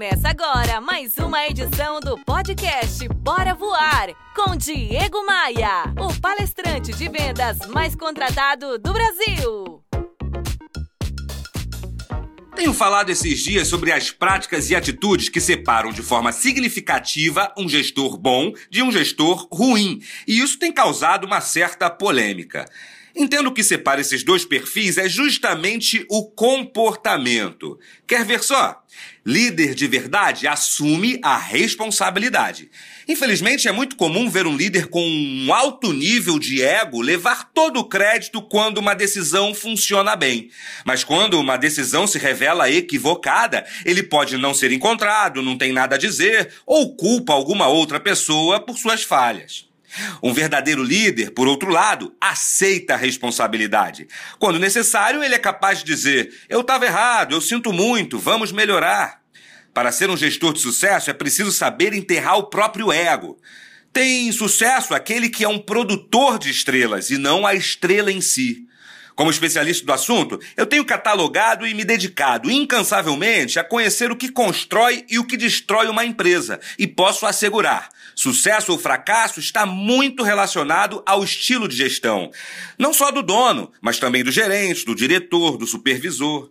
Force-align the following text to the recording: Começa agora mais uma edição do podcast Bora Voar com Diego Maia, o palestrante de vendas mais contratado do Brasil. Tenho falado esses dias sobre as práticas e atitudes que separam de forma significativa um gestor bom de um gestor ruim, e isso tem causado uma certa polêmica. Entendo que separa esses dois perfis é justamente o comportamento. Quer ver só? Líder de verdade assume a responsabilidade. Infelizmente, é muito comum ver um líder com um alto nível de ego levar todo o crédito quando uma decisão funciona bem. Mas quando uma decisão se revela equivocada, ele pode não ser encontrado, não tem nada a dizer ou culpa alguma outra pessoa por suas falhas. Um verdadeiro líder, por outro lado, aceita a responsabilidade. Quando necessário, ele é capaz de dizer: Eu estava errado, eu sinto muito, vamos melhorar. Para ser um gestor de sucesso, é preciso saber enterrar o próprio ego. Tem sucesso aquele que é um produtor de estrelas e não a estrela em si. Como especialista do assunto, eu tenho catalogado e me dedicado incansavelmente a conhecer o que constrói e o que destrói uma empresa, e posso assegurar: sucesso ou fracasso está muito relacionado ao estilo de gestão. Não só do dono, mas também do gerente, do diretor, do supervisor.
Começa 0.00 0.30
agora 0.30 0.80
mais 0.80 1.18
uma 1.18 1.46
edição 1.46 2.00
do 2.00 2.16
podcast 2.24 3.06
Bora 3.16 3.52
Voar 3.52 4.08
com 4.34 4.56
Diego 4.56 5.26
Maia, 5.26 5.92
o 5.98 6.18
palestrante 6.18 6.90
de 6.94 7.06
vendas 7.06 7.58
mais 7.68 7.94
contratado 7.94 8.78
do 8.78 8.94
Brasil. 8.94 9.84
Tenho 12.56 12.72
falado 12.72 13.10
esses 13.10 13.44
dias 13.44 13.68
sobre 13.68 13.92
as 13.92 14.10
práticas 14.10 14.70
e 14.70 14.74
atitudes 14.74 15.28
que 15.28 15.38
separam 15.38 15.92
de 15.92 16.00
forma 16.00 16.32
significativa 16.32 17.52
um 17.58 17.68
gestor 17.68 18.16
bom 18.16 18.54
de 18.70 18.82
um 18.82 18.90
gestor 18.90 19.46
ruim, 19.52 20.00
e 20.26 20.40
isso 20.40 20.58
tem 20.58 20.72
causado 20.72 21.26
uma 21.26 21.42
certa 21.42 21.90
polêmica. 21.90 22.64
Entendo 23.14 23.52
que 23.52 23.62
separa 23.62 24.00
esses 24.00 24.22
dois 24.22 24.44
perfis 24.44 24.96
é 24.96 25.08
justamente 25.08 26.06
o 26.08 26.30
comportamento. 26.30 27.78
Quer 28.06 28.24
ver 28.24 28.42
só? 28.42 28.82
Líder 29.24 29.74
de 29.74 29.86
verdade 29.86 30.48
assume 30.48 31.18
a 31.22 31.36
responsabilidade. 31.36 32.70
Infelizmente, 33.06 33.68
é 33.68 33.72
muito 33.72 33.96
comum 33.96 34.30
ver 34.30 34.46
um 34.46 34.56
líder 34.56 34.86
com 34.86 35.06
um 35.06 35.52
alto 35.52 35.92
nível 35.92 36.38
de 36.38 36.62
ego 36.62 37.02
levar 37.02 37.50
todo 37.52 37.80
o 37.80 37.84
crédito 37.84 38.40
quando 38.40 38.78
uma 38.78 38.94
decisão 38.94 39.54
funciona 39.54 40.16
bem. 40.16 40.50
Mas 40.86 41.04
quando 41.04 41.38
uma 41.38 41.58
decisão 41.58 42.06
se 42.06 42.18
revela 42.18 42.70
equivocada, 42.70 43.66
ele 43.84 44.02
pode 44.02 44.38
não 44.38 44.54
ser 44.54 44.72
encontrado, 44.72 45.42
não 45.42 45.58
tem 45.58 45.70
nada 45.70 45.96
a 45.96 45.98
dizer 45.98 46.54
ou 46.64 46.96
culpa 46.96 47.34
alguma 47.34 47.68
outra 47.68 48.00
pessoa 48.00 48.58
por 48.58 48.78
suas 48.78 49.02
falhas. 49.02 49.68
Um 50.22 50.32
verdadeiro 50.32 50.82
líder, 50.82 51.32
por 51.32 51.48
outro 51.48 51.68
lado, 51.68 52.14
aceita 52.20 52.94
a 52.94 52.96
responsabilidade. 52.96 54.06
Quando 54.38 54.58
necessário, 54.58 55.22
ele 55.22 55.34
é 55.34 55.38
capaz 55.38 55.78
de 55.78 55.84
dizer: 55.84 56.32
Eu 56.48 56.60
estava 56.60 56.86
errado, 56.86 57.34
eu 57.34 57.40
sinto 57.40 57.72
muito, 57.72 58.18
vamos 58.18 58.52
melhorar. 58.52 59.19
Para 59.72 59.92
ser 59.92 60.10
um 60.10 60.16
gestor 60.16 60.52
de 60.52 60.60
sucesso, 60.60 61.10
é 61.10 61.14
preciso 61.14 61.52
saber 61.52 61.92
enterrar 61.92 62.36
o 62.36 62.44
próprio 62.44 62.92
ego. 62.92 63.38
Tem 63.92 64.30
sucesso 64.32 64.94
aquele 64.94 65.28
que 65.28 65.44
é 65.44 65.48
um 65.48 65.58
produtor 65.58 66.38
de 66.38 66.50
estrelas 66.50 67.10
e 67.10 67.18
não 67.18 67.46
a 67.46 67.54
estrela 67.54 68.10
em 68.10 68.20
si. 68.20 68.66
Como 69.14 69.30
especialista 69.30 69.84
do 69.84 69.92
assunto, 69.92 70.40
eu 70.56 70.64
tenho 70.64 70.84
catalogado 70.84 71.66
e 71.66 71.74
me 71.74 71.84
dedicado 71.84 72.50
incansavelmente 72.50 73.58
a 73.58 73.64
conhecer 73.64 74.10
o 74.10 74.16
que 74.16 74.30
constrói 74.30 75.04
e 75.10 75.18
o 75.18 75.26
que 75.26 75.36
destrói 75.36 75.88
uma 75.88 76.06
empresa, 76.06 76.58
e 76.78 76.86
posso 76.86 77.26
assegurar: 77.26 77.90
sucesso 78.14 78.72
ou 78.72 78.78
fracasso 78.78 79.38
está 79.38 79.66
muito 79.66 80.22
relacionado 80.22 81.02
ao 81.04 81.22
estilo 81.22 81.68
de 81.68 81.76
gestão. 81.76 82.30
Não 82.78 82.94
só 82.94 83.10
do 83.10 83.22
dono, 83.22 83.70
mas 83.82 83.98
também 83.98 84.24
do 84.24 84.30
gerente, 84.30 84.86
do 84.86 84.94
diretor, 84.94 85.58
do 85.58 85.66
supervisor. 85.66 86.50